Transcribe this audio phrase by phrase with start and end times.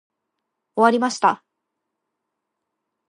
[0.75, 1.45] 終わりました。